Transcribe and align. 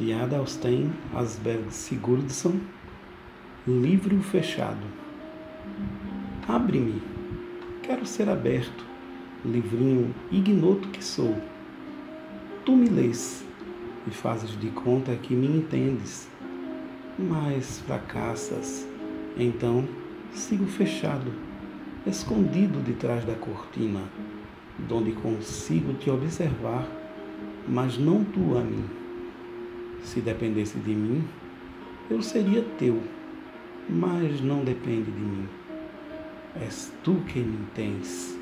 de 0.00 0.14
Ada 0.14 0.38
Austen 0.38 0.90
Asberg 1.14 1.66
Sigurdsson, 1.68 2.58
Livro 3.68 4.18
Fechado. 4.22 4.86
Abre-me, 6.48 7.02
quero 7.82 8.06
ser 8.06 8.30
aberto, 8.30 8.82
livrinho 9.44 10.14
ignoto 10.32 10.88
que 10.88 11.04
sou. 11.04 11.36
Tu 12.64 12.74
me 12.74 12.88
lês 12.88 13.44
e 14.06 14.10
fazes 14.10 14.58
de 14.58 14.70
conta 14.70 15.14
que 15.16 15.34
me 15.34 15.46
entendes, 15.46 16.30
mas 17.18 17.80
fracassas, 17.80 18.88
então 19.36 19.86
sigo 20.32 20.64
fechado, 20.64 21.30
escondido 22.06 22.82
de 22.82 22.94
trás 22.94 23.22
da 23.26 23.34
cortina, 23.34 24.00
donde 24.78 25.12
consigo 25.12 25.92
te 25.92 26.08
observar, 26.08 26.88
mas 27.68 27.98
não 27.98 28.24
tu 28.24 28.56
a 28.56 28.62
mim. 28.62 28.99
Se 30.10 30.20
dependesse 30.20 30.76
de 30.80 30.92
mim, 30.92 31.22
eu 32.10 32.20
seria 32.20 32.64
teu, 32.80 33.00
mas 33.88 34.40
não 34.40 34.64
depende 34.64 35.08
de 35.08 35.20
mim. 35.20 35.48
És 36.60 36.92
tu 37.04 37.22
quem 37.28 37.44
me 37.44 37.64
tens. 37.76 38.39